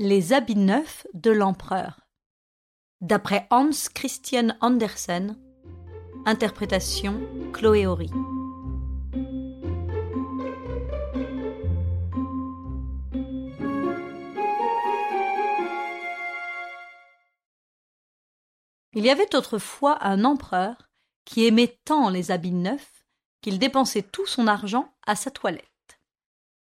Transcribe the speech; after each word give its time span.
Les 0.00 0.32
habits 0.32 0.54
neufs 0.54 1.08
de 1.12 1.32
l'empereur. 1.32 1.98
D'après 3.00 3.48
Hans 3.50 3.88
Christian 3.92 4.56
Andersen. 4.60 5.36
Interprétation 6.24 7.20
Chloé 7.52 7.84
Horry. 7.84 8.08
Il 18.92 19.04
y 19.04 19.10
avait 19.10 19.34
autrefois 19.34 19.98
un 20.06 20.24
empereur 20.24 20.76
qui 21.24 21.44
aimait 21.44 21.76
tant 21.84 22.08
les 22.08 22.30
habits 22.30 22.52
neufs 22.52 23.04
qu'il 23.40 23.58
dépensait 23.58 24.02
tout 24.02 24.26
son 24.26 24.46
argent 24.46 24.94
à 25.08 25.16
sa 25.16 25.32
toilette. 25.32 25.77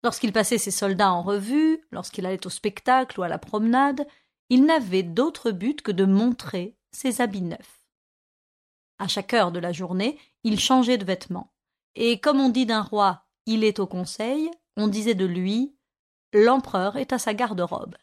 Lorsqu'il 0.04 0.32
passait 0.32 0.57
ses 0.57 0.71
soldats 0.71 1.11
en 1.11 1.23
revue, 1.23 1.82
lorsqu'il 1.91 2.25
allait 2.25 2.46
au 2.46 2.50
spectacle 2.50 3.20
ou 3.20 3.23
à 3.23 3.27
la 3.27 3.39
promenade, 3.39 4.07
il 4.50 4.65
n'avait 4.65 5.04
d'autre 5.04 5.51
but 5.51 5.82
que 5.82 5.92
de 5.92 6.05
montrer 6.05 6.78
ses 6.92 7.21
habits 7.21 7.42
neufs. 7.42 7.82
À 9.00 9.07
chaque 9.07 9.33
heure 9.33 9.52
de 9.52 9.60
la 9.60 9.71
journée, 9.71 10.18
il 10.43 10.60
changeait 10.60 10.97
de 10.97 11.05
vêtements. 11.05 11.54
Et 11.96 12.19
comme 12.19 12.39
on 12.39 12.50
dit 12.50 12.65
d'un 12.65 12.82
roi 12.82 13.24
il 13.46 13.64
est 13.64 13.79
au 13.79 13.88
conseil, 13.88 14.52
on 14.75 14.88
disait 14.88 15.15
de 15.15 15.25
lui 15.25 15.74
l'empereur 16.33 16.97
est 16.97 17.14
à 17.14 17.19
sa 17.19 17.33
garde-robe. 17.33 17.96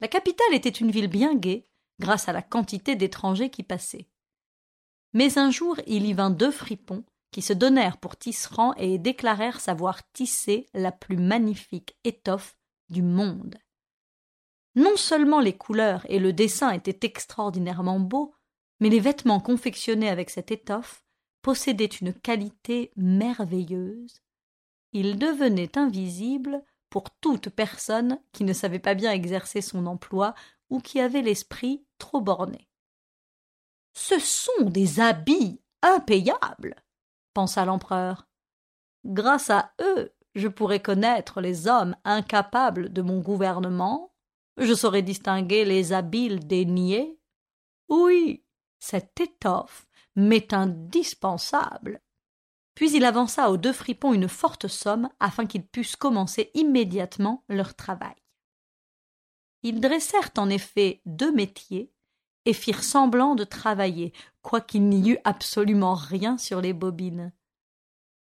La 0.00 0.08
capitale 0.08 0.54
était 0.54 0.68
une 0.68 0.90
ville 0.90 1.08
bien 1.08 1.34
gaie, 1.34 1.66
grâce 1.98 2.28
à 2.28 2.32
la 2.32 2.42
quantité 2.42 2.96
d'étrangers 2.96 3.50
qui 3.50 3.62
passaient. 3.62 4.08
Mais 5.12 5.38
un 5.38 5.50
jour 5.50 5.76
il 5.86 6.06
y 6.06 6.12
vint 6.12 6.30
deux 6.30 6.50
fripons 6.50 7.04
qui 7.34 7.42
se 7.42 7.52
donnèrent 7.52 7.96
pour 7.98 8.16
tisserands 8.16 8.74
et 8.76 8.96
déclarèrent 8.96 9.58
savoir 9.58 10.08
tisser 10.12 10.68
la 10.72 10.92
plus 10.92 11.16
magnifique 11.16 11.96
étoffe 12.04 12.56
du 12.90 13.02
monde. 13.02 13.56
Non 14.76 14.96
seulement 14.96 15.40
les 15.40 15.56
couleurs 15.56 16.06
et 16.08 16.20
le 16.20 16.32
dessin 16.32 16.70
étaient 16.70 17.04
extraordinairement 17.04 17.98
beaux, 17.98 18.32
mais 18.78 18.88
les 18.88 19.00
vêtements 19.00 19.40
confectionnés 19.40 20.08
avec 20.08 20.30
cette 20.30 20.52
étoffe 20.52 21.04
possédaient 21.42 21.86
une 21.86 22.14
qualité 22.14 22.92
merveilleuse. 22.94 24.22
Ils 24.92 25.18
devenaient 25.18 25.76
invisibles 25.76 26.62
pour 26.88 27.10
toute 27.20 27.48
personne 27.48 28.20
qui 28.30 28.44
ne 28.44 28.52
savait 28.52 28.78
pas 28.78 28.94
bien 28.94 29.10
exercer 29.10 29.60
son 29.60 29.86
emploi 29.86 30.36
ou 30.70 30.78
qui 30.78 31.00
avait 31.00 31.22
l'esprit 31.22 31.84
trop 31.98 32.20
borné. 32.20 32.68
Ce 33.92 34.20
sont 34.20 34.66
des 34.70 35.00
habits 35.00 35.60
impayables, 35.82 36.76
pensa 37.34 37.64
l'empereur. 37.64 38.28
Grâce 39.04 39.50
à 39.50 39.72
eux, 39.80 40.14
je 40.34 40.48
pourrais 40.48 40.80
connaître 40.80 41.40
les 41.40 41.68
hommes 41.68 41.96
incapables 42.04 42.92
de 42.92 43.02
mon 43.02 43.20
gouvernement, 43.20 44.14
je 44.56 44.74
saurais 44.74 45.02
distinguer 45.02 45.64
les 45.64 45.92
habiles 45.92 46.46
des 46.46 46.64
niais. 46.64 47.18
Oui, 47.88 48.44
cette 48.78 49.20
étoffe 49.20 49.86
m'est 50.16 50.52
indispensable. 50.52 52.00
Puis 52.74 52.92
il 52.92 53.04
avança 53.04 53.50
aux 53.50 53.56
deux 53.56 53.72
fripons 53.72 54.12
une 54.12 54.28
forte 54.28 54.68
somme 54.68 55.08
afin 55.20 55.46
qu'ils 55.46 55.66
pussent 55.66 55.96
commencer 55.96 56.50
immédiatement 56.54 57.44
leur 57.48 57.74
travail. 57.74 58.16
Ils 59.62 59.80
dressèrent 59.80 60.30
en 60.36 60.50
effet 60.50 61.00
deux 61.06 61.32
métiers 61.32 61.92
et 62.44 62.52
firent 62.52 62.84
semblant 62.84 63.34
de 63.34 63.44
travailler, 63.44 64.12
quoiqu'il 64.44 64.88
n'y 64.88 65.10
eût 65.10 65.18
absolument 65.24 65.94
rien 65.94 66.38
sur 66.38 66.60
les 66.60 66.74
bobines. 66.74 67.32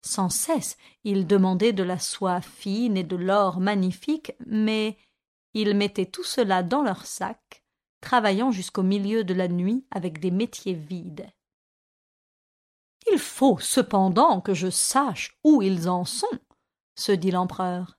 Sans 0.06 0.30
cesse, 0.30 0.78
ils 1.04 1.26
demandaient 1.26 1.74
de 1.74 1.84
la 1.84 1.98
soie 1.98 2.40
fine 2.40 2.96
et 2.96 3.04
de 3.04 3.16
l'or 3.16 3.60
magnifique, 3.60 4.34
mais 4.46 4.98
ils 5.54 5.76
mettaient 5.76 6.06
tout 6.06 6.24
cela 6.24 6.62
dans 6.62 6.84
leurs 6.84 7.06
sacs, 7.06 7.66
travaillant 8.00 8.52
jusqu'au 8.52 8.84
milieu 8.84 9.24
de 9.24 9.34
la 9.34 9.48
nuit 9.48 9.86
avec 9.92 10.20
des 10.20 10.32
métiers 10.32 10.76
vides. 10.76 11.28
Il 13.12 13.20
faut 13.20 13.58
cependant 13.60 14.40
que 14.40 14.54
je 14.54 14.70
sache 14.70 15.38
où 15.44 15.62
ils 15.62 15.90
en 15.90 16.06
sont, 16.06 16.40
se 16.96 17.12
dit 17.12 17.32
l'empereur 17.32 17.98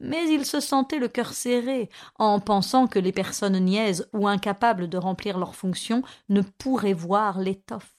mais 0.00 0.28
il 0.30 0.44
se 0.44 0.60
sentait 0.60 0.98
le 0.98 1.08
cœur 1.08 1.32
serré 1.32 1.88
en 2.18 2.40
pensant 2.40 2.86
que 2.86 2.98
les 2.98 3.12
personnes 3.12 3.58
niaises 3.58 4.08
ou 4.12 4.28
incapables 4.28 4.88
de 4.88 4.98
remplir 4.98 5.38
leurs 5.38 5.54
fonctions 5.54 6.02
ne 6.28 6.42
pourraient 6.42 6.92
voir 6.92 7.38
l'étoffe. 7.38 7.94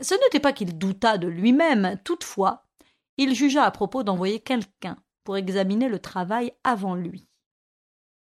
Ce 0.00 0.14
n'était 0.14 0.40
pas 0.40 0.52
qu'il 0.52 0.78
doutât 0.78 1.18
de 1.18 1.28
lui-même, 1.28 1.98
toutefois, 2.04 2.66
il 3.18 3.34
jugea 3.34 3.64
à 3.64 3.70
propos 3.70 4.02
d'envoyer 4.02 4.40
quelqu'un 4.40 4.96
pour 5.24 5.36
examiner 5.36 5.88
le 5.88 5.98
travail 5.98 6.52
avant 6.64 6.94
lui. 6.94 7.28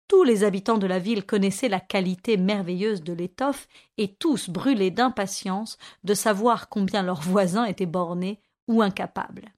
Tous 0.09 0.23
les 0.23 0.45
habitants 0.45 0.79
de 0.79 0.87
la 0.87 1.01
ville 1.01 1.27
connaissaient 1.27 1.69
la 1.69 1.81
qualité 1.81 2.37
merveilleuse 2.37 3.03
de 3.03 3.13
l'étoffe 3.13 3.67
et 3.99 4.15
tous 4.15 4.49
brûlaient 4.49 4.93
d'impatience 4.93 5.79
de 6.05 6.15
savoir 6.15 6.69
combien 6.69 7.03
leurs 7.03 7.23
voisins 7.23 7.65
étaient 7.65 7.87
bornés 7.87 8.41
ou 8.69 8.83
incapables 8.83 9.53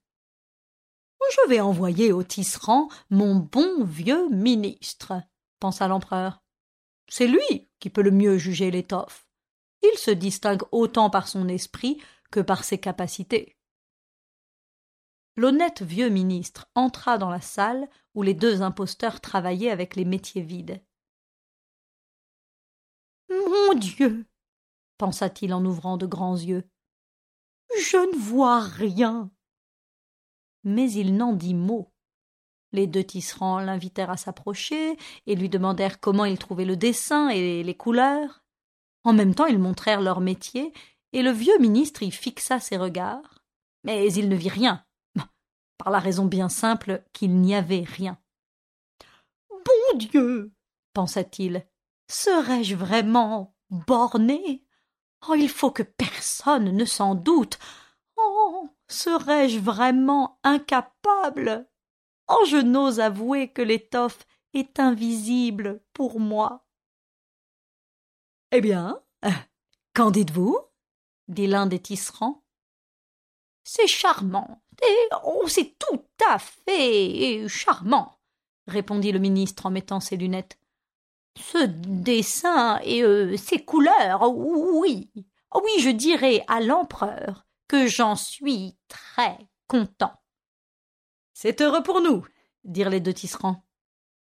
je 1.30 1.48
vais 1.48 1.60
envoyer 1.60 2.12
au 2.12 2.22
tisserand 2.22 2.88
mon 3.10 3.36
bon 3.36 3.84
vieux 3.84 4.28
ministre, 4.28 5.14
pensa 5.60 5.88
l'empereur. 5.88 6.42
C'est 7.08 7.26
lui 7.26 7.68
qui 7.78 7.90
peut 7.90 8.02
le 8.02 8.10
mieux 8.10 8.38
juger 8.38 8.70
l'étoffe. 8.70 9.26
Il 9.82 9.98
se 9.98 10.10
distingue 10.10 10.62
autant 10.72 11.10
par 11.10 11.28
son 11.28 11.48
esprit 11.48 12.02
que 12.30 12.40
par 12.40 12.64
ses 12.64 12.78
capacités. 12.78 13.56
L'honnête 15.36 15.82
vieux 15.82 16.08
ministre 16.08 16.68
entra 16.74 17.16
dans 17.16 17.30
la 17.30 17.40
salle 17.40 17.88
où 18.14 18.22
les 18.22 18.34
deux 18.34 18.60
imposteurs 18.62 19.20
travaillaient 19.20 19.70
avec 19.70 19.94
les 19.94 20.04
métiers 20.04 20.42
vides. 20.42 20.82
Mon 23.30 23.74
Dieu. 23.74 24.26
pensa-t-il 24.96 25.54
en 25.54 25.64
ouvrant 25.64 25.96
de 25.96 26.06
grands 26.06 26.36
yeux. 26.36 26.68
Je 27.78 27.98
ne 27.98 28.18
vois 28.18 28.60
rien 28.60 29.30
mais 30.64 30.90
il 30.92 31.16
n'en 31.16 31.32
dit 31.32 31.54
mot. 31.54 31.92
Les 32.72 32.86
deux 32.86 33.04
tisserands 33.04 33.60
l'invitèrent 33.60 34.10
à 34.10 34.16
s'approcher 34.16 34.96
et 35.26 35.34
lui 35.34 35.48
demandèrent 35.48 36.00
comment 36.00 36.24
il 36.24 36.38
trouvait 36.38 36.64
le 36.64 36.76
dessin 36.76 37.28
et 37.30 37.62
les 37.62 37.76
couleurs. 37.76 38.44
En 39.04 39.12
même 39.12 39.34
temps, 39.34 39.46
ils 39.46 39.58
montrèrent 39.58 40.02
leur 40.02 40.20
métier, 40.20 40.72
et 41.12 41.22
le 41.22 41.30
vieux 41.30 41.58
ministre 41.58 42.02
y 42.02 42.10
fixa 42.10 42.60
ses 42.60 42.76
regards. 42.76 43.42
Mais 43.84 44.12
il 44.12 44.28
ne 44.28 44.36
vit 44.36 44.50
rien, 44.50 44.84
par 45.78 45.90
la 45.90 45.98
raison 45.98 46.26
bien 46.26 46.48
simple 46.48 47.02
qu'il 47.12 47.36
n'y 47.36 47.54
avait 47.54 47.84
rien. 47.86 48.18
Bon 49.50 49.98
Dieu 49.98 50.52
pensa-t-il, 50.98 51.64
serais-je 52.10 52.74
vraiment 52.74 53.54
borné? 53.70 54.64
Oh, 55.28 55.34
il 55.34 55.48
faut 55.48 55.70
que 55.70 55.84
personne 55.84 56.76
ne 56.76 56.84
s'en 56.84 57.14
doute. 57.14 57.58
Serais-je 58.88 59.58
vraiment 59.58 60.40
incapable? 60.42 61.68
Oh, 62.28 62.44
je 62.46 62.56
n'ose 62.56 63.00
avouer 63.00 63.52
que 63.52 63.62
l'étoffe 63.62 64.26
est 64.54 64.80
invisible 64.80 65.82
pour 65.92 66.20
moi. 66.20 66.66
Eh 68.50 68.60
bien, 68.60 69.02
qu'en 69.94 70.10
dites-vous? 70.10 70.58
dit 71.28 71.46
l'un 71.46 71.66
des 71.66 71.78
tisserands. 71.78 72.42
C'est 73.64 73.86
charmant, 73.86 74.62
et 74.82 75.08
oh, 75.24 75.44
c'est 75.46 75.76
tout 75.78 76.02
à 76.26 76.38
fait 76.38 77.46
charmant, 77.48 78.18
répondit 78.66 79.12
le 79.12 79.18
ministre 79.18 79.66
en 79.66 79.70
mettant 79.70 80.00
ses 80.00 80.16
lunettes. 80.16 80.58
Ce 81.38 81.66
dessin 81.66 82.80
et 82.82 83.02
euh, 83.02 83.36
ces 83.36 83.62
couleurs, 83.62 84.22
oui, 84.34 85.10
oui, 85.14 85.70
je 85.80 85.90
dirais 85.90 86.42
à 86.48 86.60
l'empereur 86.60 87.47
que 87.68 87.86
j'en 87.86 88.16
suis 88.16 88.76
très 88.88 89.38
content. 89.68 90.14
C'est 91.34 91.60
heureux 91.60 91.82
pour 91.82 92.00
nous, 92.00 92.26
dirent 92.64 92.90
les 92.90 93.00
deux 93.00 93.12
tisserands. 93.12 93.62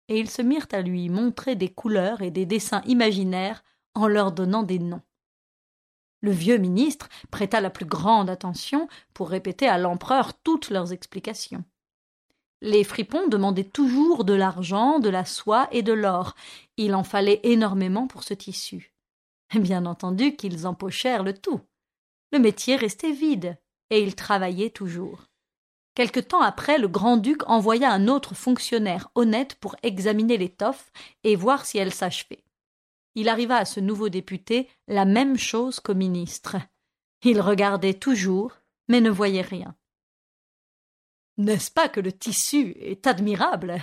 Et 0.08 0.18
ils 0.18 0.30
se 0.30 0.42
mirent 0.42 0.66
à 0.72 0.82
lui 0.82 1.08
montrer 1.08 1.54
des 1.54 1.72
couleurs 1.72 2.20
et 2.20 2.30
des 2.30 2.46
dessins 2.46 2.82
imaginaires 2.86 3.62
en 3.94 4.08
leur 4.08 4.32
donnant 4.32 4.62
des 4.62 4.78
noms. 4.78 5.02
Le 6.20 6.32
vieux 6.32 6.58
ministre 6.58 7.08
prêta 7.30 7.60
la 7.60 7.70
plus 7.70 7.84
grande 7.84 8.28
attention 8.28 8.88
pour 9.14 9.30
répéter 9.30 9.68
à 9.68 9.78
l'empereur 9.78 10.34
toutes 10.42 10.70
leurs 10.70 10.92
explications. 10.92 11.64
Les 12.60 12.82
fripons 12.82 13.28
demandaient 13.28 13.62
toujours 13.62 14.24
de 14.24 14.32
l'argent, 14.34 14.98
de 14.98 15.08
la 15.08 15.24
soie 15.24 15.68
et 15.70 15.82
de 15.82 15.92
l'or. 15.92 16.34
Il 16.76 16.94
en 16.96 17.04
fallait 17.04 17.40
énormément 17.44 18.08
pour 18.08 18.24
ce 18.24 18.34
tissu. 18.34 18.92
Bien 19.54 19.86
entendu 19.86 20.34
qu'ils 20.34 20.66
empochèrent 20.66 21.22
le 21.22 21.34
tout. 21.34 21.60
Le 22.32 22.38
métier 22.38 22.76
restait 22.76 23.12
vide, 23.12 23.58
et 23.90 24.02
il 24.02 24.14
travaillait 24.14 24.70
toujours. 24.70 25.28
Quelque 25.94 26.20
temps 26.20 26.42
après, 26.42 26.78
le 26.78 26.86
grand-duc 26.86 27.48
envoya 27.48 27.90
un 27.90 28.06
autre 28.06 28.34
fonctionnaire 28.34 29.08
honnête 29.14 29.56
pour 29.56 29.74
examiner 29.82 30.36
l'étoffe 30.36 30.92
et 31.24 31.34
voir 31.34 31.66
si 31.66 31.78
elle 31.78 31.92
s'achevait. 31.92 32.44
Il 33.14 33.28
arriva 33.28 33.56
à 33.56 33.64
ce 33.64 33.80
nouveau 33.80 34.08
député 34.08 34.68
la 34.86 35.04
même 35.04 35.36
chose 35.36 35.80
qu'au 35.80 35.94
ministre. 35.94 36.56
Il 37.24 37.40
regardait 37.40 37.94
toujours, 37.94 38.52
mais 38.86 39.00
ne 39.00 39.10
voyait 39.10 39.42
rien. 39.42 39.74
N'est-ce 41.36 41.70
pas 41.70 41.88
que 41.88 42.00
le 42.00 42.12
tissu 42.12 42.76
est 42.78 43.06
admirable? 43.06 43.82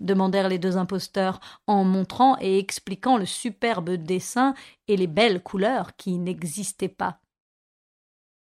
demandèrent 0.00 0.48
les 0.48 0.58
deux 0.58 0.76
imposteurs, 0.76 1.40
en 1.66 1.84
montrant 1.84 2.36
et 2.40 2.58
expliquant 2.58 3.16
le 3.16 3.26
superbe 3.26 3.90
dessin 3.90 4.54
et 4.88 4.96
les 4.96 5.06
belles 5.06 5.42
couleurs 5.42 5.94
qui 5.96 6.18
n'existaient 6.18 6.88
pas. 6.88 7.20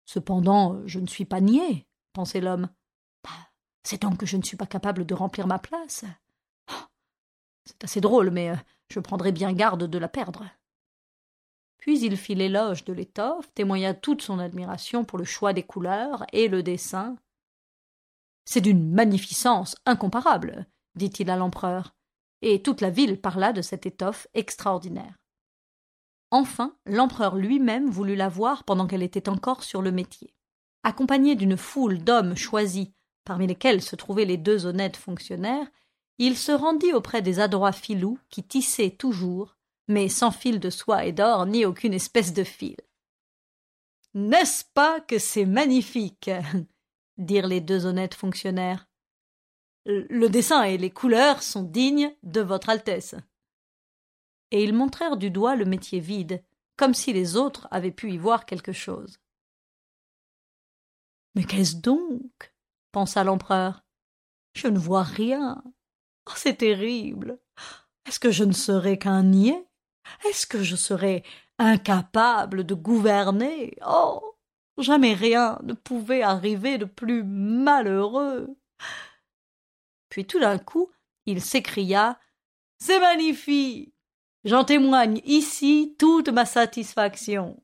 Cependant, 0.07 0.81
je 0.87 1.01
ne 1.01 1.07
suis 1.07 1.25
pas 1.25 1.41
niais, 1.41 1.87
pensait 2.13 2.41
l'homme. 2.41 2.69
Bah, 3.25 3.31
c'est 3.83 4.01
donc 4.01 4.19
que 4.19 4.27
je 4.27 4.37
ne 4.37 4.43
suis 4.43 4.57
pas 4.57 4.67
capable 4.67 5.05
de 5.05 5.15
remplir 5.15 5.47
ma 5.47 5.59
place. 5.59 6.05
Oh, 6.71 6.87
c'est 7.65 7.85
assez 7.85 8.01
drôle, 8.01 8.31
mais 8.31 8.51
euh, 8.51 8.57
je 8.89 9.01
prendrai 9.01 9.33
bien 9.33 9.53
garde 9.53 9.85
de 9.85 9.99
la 9.99 10.09
perdre. 10.09 10.49
Puis 11.79 12.01
il 12.01 12.17
fit 12.17 12.35
l'éloge 12.35 12.85
de 12.85 12.93
l'étoffe, 12.93 13.53
témoigna 13.55 13.95
toute 13.95 14.23
son 14.23 14.39
admiration 14.39 15.05
pour 15.05 15.19
le 15.19 15.25
choix 15.25 15.53
des 15.53 15.63
couleurs 15.63 16.25
et 16.33 16.49
le 16.49 16.63
dessin. 16.63 17.17
C'est 18.45 18.61
d'une 18.61 18.93
magnificence 18.93 19.77
incomparable, 19.87 20.67
dit-il 20.95 21.31
à 21.31 21.37
l'empereur, 21.37 21.95
et 22.43 22.63
toute 22.63 22.81
la 22.81 22.91
ville 22.91 23.21
parla 23.21 23.53
de 23.53 23.63
cette 23.63 23.87
étoffe 23.87 24.29
extraordinaire. 24.35 25.17
Enfin, 26.31 26.77
l'empereur 26.87 27.37
lui-même 27.37 27.89
voulut 27.89 28.17
la 28.17 28.29
voir 28.29 28.65
pendant 28.65 28.87
qu'elle 28.87 29.03
était 29.03 29.29
encore 29.29 29.63
sur 29.63 29.83
le 29.83 29.93
métier. 29.93 30.35
Accompagné 30.83 31.35
d'une 31.35 31.57
foule 31.57 31.99
d'hommes 31.99 32.37
choisis, 32.37 32.89
parmi 33.25 33.47
lesquels 33.47 33.83
se 33.83 33.97
trouvaient 33.97 34.25
les 34.25 34.37
deux 34.37 34.67
honnêtes 34.67 34.97
fonctionnaires, 34.97 35.67
il 36.19 36.37
se 36.37 36.53
rendit 36.53 36.93
auprès 36.93 37.23
des 37.23 37.41
adroits 37.41 37.73
filous 37.73 38.19
qui 38.31 38.43
tissaient 38.43 38.91
toujours, 38.91 39.57
mais 39.89 40.09
sans 40.09 40.31
fil 40.31 40.61
de 40.61 40.71
soie 40.71 41.05
et 41.05 41.13
d'or 41.13 41.47
ni 41.47 41.65
aucune 41.65 41.95
espèce 41.95 42.33
de 42.33 42.45
fil. 42.45 42.77
N'est-ce 44.15 44.65
pas 44.73 45.01
que 45.01 45.19
c'est 45.19 45.45
magnifique? 45.45 46.31
dirent 47.19 47.47
les 47.47 47.61
deux 47.61 47.87
honnêtes 47.87 48.15
fonctionnaires. 48.15 48.89
Le 49.85 50.29
dessin 50.29 50.63
et 50.63 50.79
les 50.79 50.91
couleurs 50.91 51.43
sont 51.43 51.63
dignes 51.63 52.13
de 52.23 52.41
votre 52.41 52.71
Altesse. 52.71 53.15
Et 54.51 54.63
ils 54.65 54.75
montrèrent 54.75 55.17
du 55.17 55.31
doigt 55.31 55.57
le 55.57 55.65
métier 55.65 56.01
vide, 56.01 56.43
comme 56.77 56.95
si 56.95 57.13
les 57.13 57.37
autres 57.37 57.69
avaient 57.71 57.91
pu 57.91 58.13
y 58.13 58.19
voir 58.19 58.47
quelque 58.47 58.73
chose. 58.73 59.19
Mais 61.35 61.45
qu'est-ce 61.45 61.77
donc? 61.77 62.53
pensa 62.93 63.25
l'empereur. 63.25 63.85
Je 64.55 64.69
ne 64.69 64.79
vois 64.79 65.03
rien. 65.03 65.63
Oh, 66.27 66.33
c'est 66.35 66.57
terrible. 66.57 67.39
Est-ce 68.07 68.19
que 68.19 68.31
je 68.31 68.45
ne 68.45 68.53
serai 68.53 68.99
qu'un 68.99 69.23
niais? 69.23 69.67
Est-ce 70.27 70.47
que 70.47 70.63
je 70.63 70.77
serai 70.77 71.25
incapable 71.59 72.65
de 72.65 72.75
gouverner? 72.75 73.77
Oh 73.87 74.37
Jamais 74.79 75.15
rien 75.15 75.59
ne 75.63 75.73
pouvait 75.73 76.23
arriver 76.23 76.79
de 76.79 76.85
plus 76.85 77.25
malheureux. 77.25 78.49
Puis 80.09 80.27
tout 80.27 80.39
d'un 80.39 80.59
coup, 80.59 80.91
il 81.27 81.43
s'écria 81.43 82.19
C'est 82.79 83.01
magnifique 83.01 83.95
J'en 84.47 84.63
témoigne 84.63 85.21
ici 85.25 85.97
toute 85.99 86.29
ma 86.29 86.47
satisfaction. 86.47 87.61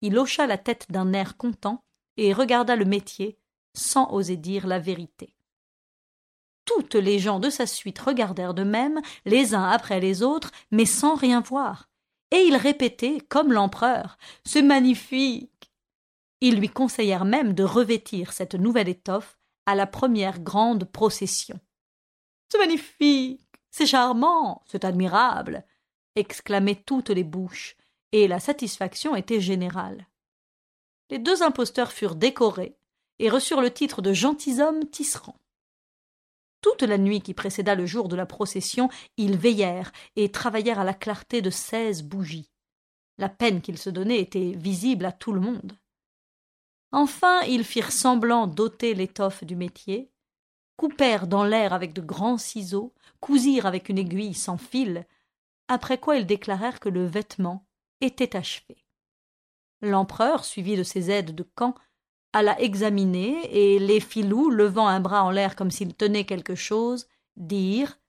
Il 0.00 0.18
hocha 0.18 0.46
la 0.46 0.56
tête 0.56 0.86
d'un 0.88 1.12
air 1.12 1.36
content 1.36 1.84
et 2.16 2.32
regarda 2.32 2.74
le 2.74 2.86
métier 2.86 3.38
sans 3.74 4.10
oser 4.10 4.38
dire 4.38 4.66
la 4.66 4.78
vérité. 4.78 5.36
Toutes 6.64 6.94
les 6.94 7.18
gens 7.18 7.38
de 7.38 7.50
sa 7.50 7.66
suite 7.66 7.98
regardèrent 7.98 8.54
de 8.54 8.62
même, 8.62 8.98
les 9.26 9.54
uns 9.54 9.68
après 9.68 10.00
les 10.00 10.22
autres, 10.22 10.52
mais 10.70 10.86
sans 10.86 11.16
rien 11.16 11.42
voir. 11.42 11.90
Et 12.30 12.44
ils 12.44 12.56
répétaient, 12.56 13.18
comme 13.28 13.52
l'empereur, 13.52 14.16
C'est 14.42 14.62
magnifique. 14.62 15.70
Ils 16.40 16.56
lui 16.56 16.70
conseillèrent 16.70 17.26
même 17.26 17.52
de 17.52 17.62
revêtir 17.62 18.32
cette 18.32 18.54
nouvelle 18.54 18.88
étoffe 18.88 19.38
à 19.66 19.74
la 19.74 19.86
première 19.86 20.40
grande 20.40 20.84
procession. 20.84 21.60
C'est 22.48 22.58
magnifique, 22.58 23.44
c'est 23.70 23.86
charmant, 23.86 24.62
c'est 24.66 24.86
admirable, 24.86 25.66
exclamaient 26.16 26.82
toutes 26.86 27.10
les 27.10 27.24
bouches, 27.24 27.76
et 28.12 28.28
la 28.28 28.40
satisfaction 28.40 29.16
était 29.16 29.40
générale. 29.40 30.06
Les 31.10 31.18
deux 31.18 31.42
imposteurs 31.42 31.92
furent 31.92 32.14
décorés 32.14 32.76
et 33.18 33.30
reçurent 33.30 33.60
le 33.60 33.72
titre 33.72 34.02
de 34.02 34.12
gentilshommes 34.12 34.88
tisserands. 34.88 35.40
Toute 36.62 36.82
la 36.82 36.98
nuit 36.98 37.20
qui 37.20 37.34
précéda 37.34 37.74
le 37.74 37.86
jour 37.86 38.08
de 38.08 38.16
la 38.16 38.26
procession, 38.26 38.90
ils 39.16 39.36
veillèrent 39.36 39.92
et 40.16 40.30
travaillèrent 40.30 40.78
à 40.78 40.84
la 40.84 40.94
clarté 40.94 41.42
de 41.42 41.50
seize 41.50 42.02
bougies. 42.02 42.50
La 43.18 43.28
peine 43.28 43.60
qu'ils 43.60 43.78
se 43.78 43.90
donnaient 43.90 44.20
était 44.20 44.52
visible 44.52 45.04
à 45.04 45.12
tout 45.12 45.32
le 45.32 45.40
monde. 45.40 45.72
Enfin, 46.92 47.40
ils 47.42 47.64
firent 47.64 47.92
semblant 47.92 48.46
d'ôter 48.46 48.94
l'étoffe 48.94 49.44
du 49.44 49.56
métier, 49.56 50.10
coupèrent 50.76 51.26
dans 51.26 51.44
l'air 51.44 51.72
avec 51.72 51.92
de 51.92 52.00
grands 52.00 52.38
ciseaux, 52.38 52.94
cousirent 53.20 53.66
avec 53.66 53.88
une 53.88 53.98
aiguille 53.98 54.34
sans 54.34 54.56
fil, 54.56 55.06
après 55.70 55.98
quoi 55.98 56.16
ils 56.16 56.26
déclarèrent 56.26 56.80
que 56.80 56.88
le 56.88 57.06
vêtement 57.06 57.64
était 58.00 58.36
achevé. 58.36 58.84
L'empereur, 59.80 60.44
suivi 60.44 60.76
de 60.76 60.82
ses 60.82 61.12
aides 61.12 61.32
de 61.32 61.44
camp, 61.44 61.76
alla 62.32 62.60
examiner, 62.60 63.38
et 63.52 63.78
les 63.78 64.00
filous, 64.00 64.50
levant 64.50 64.88
un 64.88 64.98
bras 64.98 65.22
en 65.22 65.30
l'air 65.30 65.54
comme 65.54 65.70
s'ils 65.70 65.94
tenaient 65.94 66.26
quelque 66.26 66.56
chose, 66.56 67.06
dirent 67.36 68.00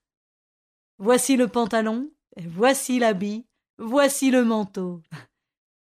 Voici 0.97 1.37
le 1.37 1.47
pantalon, 1.47 2.09
voici 2.35 2.97
l'habit, 2.97 3.45
voici 3.77 4.31
le 4.31 4.43
manteau. 4.43 5.03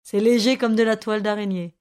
C'est 0.03 0.21
léger 0.21 0.59
comme 0.59 0.77
de 0.77 0.83
la 0.83 0.99
toile 0.99 1.23
d'araignée. 1.23 1.75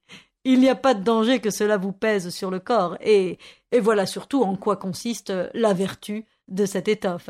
Il 0.44 0.60
n'y 0.60 0.70
a 0.70 0.74
pas 0.74 0.94
de 0.94 1.04
danger 1.04 1.40
que 1.40 1.50
cela 1.50 1.76
vous 1.76 1.92
pèse 1.92 2.30
sur 2.30 2.50
le 2.50 2.58
corps, 2.58 2.96
et, 3.02 3.38
et 3.70 3.80
voilà 3.80 4.06
surtout 4.06 4.42
en 4.44 4.56
quoi 4.56 4.76
consiste 4.76 5.30
la 5.52 5.74
vertu 5.74 6.24
de 6.48 6.64
cette 6.64 6.88
étoffe. 6.88 7.28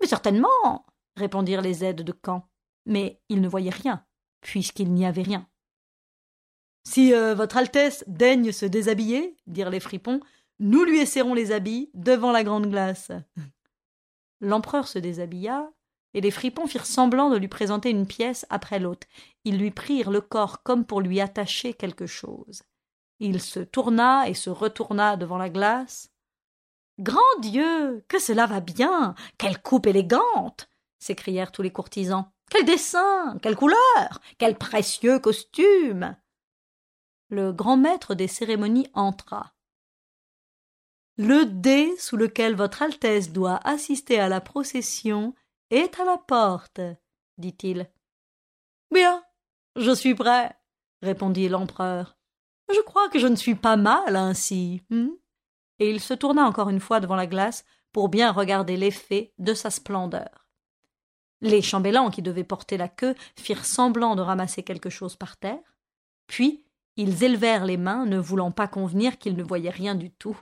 Mais 0.00 0.06
certainement, 0.06 0.86
répondirent 1.20 1.62
les 1.62 1.84
aides 1.84 2.02
de 2.02 2.12
camp, 2.12 2.48
mais 2.86 3.20
ils 3.28 3.40
ne 3.40 3.48
voyaient 3.48 3.70
rien, 3.70 4.04
puisqu'il 4.40 4.92
n'y 4.92 5.06
avait 5.06 5.22
rien. 5.22 5.46
Si 6.84 7.14
euh, 7.14 7.34
votre 7.34 7.56
Altesse 7.56 8.04
daigne 8.06 8.52
se 8.52 8.66
déshabiller, 8.66 9.36
dirent 9.46 9.70
les 9.70 9.80
fripons, 9.80 10.20
nous 10.58 10.84
lui 10.84 10.98
esserrons 10.98 11.34
les 11.34 11.52
habits 11.52 11.90
devant 11.94 12.32
la 12.32 12.44
grande 12.44 12.68
glace. 12.68 13.12
L'empereur 14.40 14.88
se 14.88 14.98
déshabilla, 14.98 15.70
et 16.14 16.20
les 16.20 16.30
fripons 16.30 16.66
firent 16.66 16.86
semblant 16.86 17.30
de 17.30 17.36
lui 17.36 17.48
présenter 17.48 17.90
une 17.90 18.06
pièce 18.06 18.46
après 18.50 18.78
l'autre. 18.78 19.06
Ils 19.44 19.58
lui 19.58 19.70
prirent 19.70 20.10
le 20.10 20.20
corps 20.20 20.62
comme 20.62 20.84
pour 20.84 21.00
lui 21.00 21.20
attacher 21.20 21.74
quelque 21.74 22.06
chose. 22.06 22.62
Il 23.20 23.40
se 23.40 23.60
tourna 23.60 24.28
et 24.28 24.34
se 24.34 24.50
retourna 24.50 25.16
devant 25.16 25.38
la 25.38 25.50
glace. 25.50 26.10
Grand 26.98 27.20
Dieu. 27.40 28.04
Que 28.08 28.18
cela 28.18 28.46
va 28.46 28.60
bien. 28.60 29.14
Quelle 29.38 29.60
coupe 29.60 29.86
élégante. 29.86 30.69
S'écrièrent 31.00 31.50
tous 31.50 31.62
les 31.62 31.72
courtisans. 31.72 32.30
Quel 32.50 32.64
dessin. 32.64 33.36
Quelle 33.42 33.56
couleur. 33.56 34.20
Quel 34.38 34.56
précieux 34.56 35.18
costume. 35.18 36.16
Le 37.28 37.52
grand 37.52 37.76
maître 37.76 38.14
des 38.14 38.28
cérémonies 38.28 38.88
entra. 38.94 39.54
Le 41.16 41.44
dé 41.44 41.94
sous 41.98 42.16
lequel 42.16 42.54
votre 42.54 42.82
Altesse 42.82 43.30
doit 43.30 43.60
assister 43.64 44.18
à 44.18 44.28
la 44.28 44.40
procession 44.40 45.34
est 45.70 46.00
à 46.00 46.04
la 46.04 46.16
porte, 46.16 46.80
dit-il. 47.38 47.90
Bien, 48.92 49.22
je 49.76 49.94
suis 49.94 50.14
prêt, 50.14 50.56
répondit 51.02 51.48
l'empereur. 51.48 52.16
Je 52.72 52.80
crois 52.80 53.08
que 53.08 53.18
je 53.18 53.26
ne 53.26 53.36
suis 53.36 53.54
pas 53.54 53.76
mal 53.76 54.16
ainsi. 54.16 54.82
Hmm? 54.90 55.10
Et 55.78 55.90
il 55.90 56.00
se 56.00 56.14
tourna 56.14 56.44
encore 56.44 56.68
une 56.68 56.80
fois 56.80 57.00
devant 57.00 57.16
la 57.16 57.26
glace 57.26 57.64
pour 57.92 58.08
bien 58.08 58.32
regarder 58.32 58.76
l'effet 58.76 59.32
de 59.38 59.54
sa 59.54 59.70
splendeur. 59.70 60.49
Les 61.40 61.62
chambellans 61.62 62.10
qui 62.10 62.22
devaient 62.22 62.44
porter 62.44 62.76
la 62.76 62.88
queue 62.88 63.14
firent 63.36 63.64
semblant 63.64 64.16
de 64.16 64.22
ramasser 64.22 64.62
quelque 64.62 64.90
chose 64.90 65.16
par 65.16 65.36
terre, 65.36 65.76
puis 66.26 66.64
ils 66.96 67.24
élevèrent 67.24 67.64
les 67.64 67.76
mains, 67.76 68.04
ne 68.04 68.18
voulant 68.18 68.50
pas 68.50 68.68
convenir 68.68 69.18
qu'ils 69.18 69.36
ne 69.36 69.42
voyaient 69.42 69.70
rien 69.70 69.94
du 69.94 70.10
tout 70.10 70.38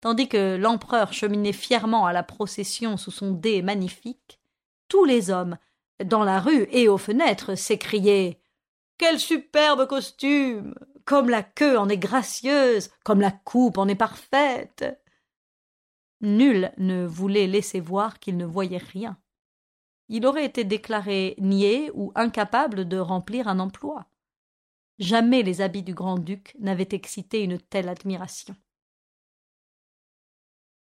tandis 0.00 0.28
que 0.28 0.56
l'empereur 0.56 1.12
cheminait 1.12 1.52
fièrement 1.52 2.06
à 2.06 2.12
la 2.12 2.22
procession 2.22 2.96
sous 2.96 3.10
son 3.10 3.32
dé 3.32 3.62
magnifique, 3.62 4.40
tous 4.88 5.04
les 5.04 5.30
hommes, 5.30 5.58
dans 6.04 6.24
la 6.24 6.40
rue 6.40 6.66
et 6.70 6.88
aux 6.88 6.98
fenêtres, 6.98 7.54
s'écriaient 7.54 8.40
Quel 8.98 9.20
superbe 9.20 9.86
costume 9.86 10.74
Comme 11.04 11.28
la 11.28 11.42
queue 11.42 11.78
en 11.78 11.88
est 11.88 11.98
gracieuse, 11.98 12.90
comme 13.04 13.20
la 13.20 13.30
coupe 13.30 13.78
en 13.78 13.88
est 13.88 13.94
parfaite. 13.94 14.84
Nul 16.22 16.72
ne 16.78 17.06
voulait 17.06 17.46
laisser 17.46 17.80
voir 17.80 18.18
qu'il 18.18 18.36
ne 18.36 18.46
voyait 18.46 18.78
rien. 18.78 19.18
Il 20.12 20.26
aurait 20.26 20.44
été 20.44 20.64
déclaré 20.64 21.36
niais 21.38 21.92
ou 21.94 22.10
incapable 22.16 22.88
de 22.88 22.98
remplir 22.98 23.46
un 23.46 23.60
emploi. 23.60 24.06
Jamais 24.98 25.44
les 25.44 25.60
habits 25.60 25.84
du 25.84 25.94
grand-duc 25.94 26.56
n'avaient 26.58 26.88
excité 26.90 27.42
une 27.42 27.60
telle 27.60 27.88
admiration. 27.88 28.56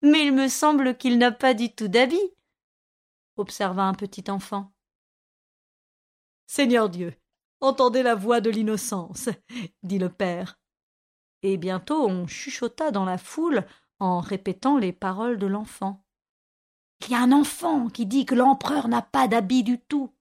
Mais 0.00 0.26
il 0.26 0.32
me 0.32 0.48
semble 0.48 0.96
qu'il 0.96 1.18
n'a 1.18 1.32
pas 1.32 1.52
du 1.52 1.70
tout 1.70 1.88
d'habit, 1.88 2.34
observa 3.36 3.82
un 3.82 3.92
petit 3.92 4.30
enfant. 4.30 4.72
Seigneur 6.46 6.88
Dieu, 6.88 7.14
entendez 7.60 8.02
la 8.02 8.14
voix 8.14 8.40
de 8.40 8.48
l'innocence, 8.48 9.28
dit 9.82 9.98
le 9.98 10.08
père. 10.08 10.58
Et 11.42 11.58
bientôt 11.58 12.08
on 12.08 12.26
chuchota 12.26 12.90
dans 12.90 13.04
la 13.04 13.18
foule 13.18 13.66
en 13.98 14.20
répétant 14.20 14.78
les 14.78 14.94
paroles 14.94 15.38
de 15.38 15.46
l'enfant. 15.46 16.02
Il 17.00 17.10
y 17.10 17.14
a 17.14 17.22
un 17.22 17.32
enfant 17.32 17.88
qui 17.88 18.06
dit 18.06 18.26
que 18.26 18.34
l'empereur 18.34 18.88
n'a 18.88 19.02
pas 19.02 19.26
d'habit 19.26 19.62
du 19.62 19.80
tout. 19.80 20.12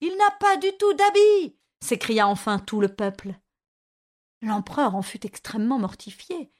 Il 0.00 0.16
n'a 0.16 0.30
pas 0.40 0.56
du 0.56 0.68
tout 0.78 0.92
d'habit. 0.94 1.56
s'écria 1.80 2.26
enfin 2.26 2.58
tout 2.58 2.80
le 2.80 2.88
peuple. 2.88 3.34
L'empereur 4.42 4.94
en 4.94 5.02
fut 5.02 5.24
extrêmement 5.24 5.78
mortifié, 5.78 6.50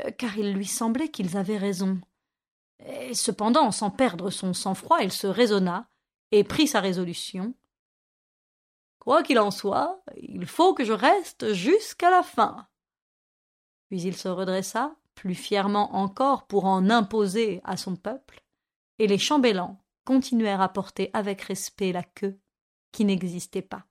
euh, 0.00 0.10
car 0.10 0.36
il 0.38 0.52
lui 0.52 0.66
semblait 0.66 1.10
qu'ils 1.10 1.36
avaient 1.36 1.58
raison. 1.58 2.00
Cependant, 3.12 3.70
sans 3.70 3.90
perdre 3.90 4.30
son 4.30 4.52
sang-froid, 4.52 4.98
il 5.00 5.12
se 5.12 5.26
raisonna 5.26 5.88
et 6.32 6.44
prit 6.44 6.66
sa 6.66 6.80
résolution. 6.80 7.54
Quoi 8.98 9.22
qu'il 9.22 9.38
en 9.38 9.50
soit, 9.50 10.02
il 10.16 10.46
faut 10.46 10.74
que 10.74 10.84
je 10.84 10.92
reste 10.92 11.52
jusqu'à 11.52 12.10
la 12.10 12.22
fin. 12.22 12.66
Puis 13.88 14.02
il 14.02 14.16
se 14.16 14.28
redressa, 14.28 14.96
plus 15.14 15.34
fièrement 15.34 15.94
encore 15.94 16.46
pour 16.46 16.64
en 16.64 16.90
imposer 16.90 17.60
à 17.64 17.76
son 17.76 17.96
peuple, 17.96 18.43
et 18.98 19.06
les 19.06 19.18
chambellans 19.18 19.78
continuèrent 20.04 20.60
à 20.60 20.68
porter 20.68 21.10
avec 21.12 21.42
respect 21.42 21.92
la 21.92 22.02
queue 22.02 22.38
qui 22.92 23.04
n'existait 23.04 23.62
pas. 23.62 23.86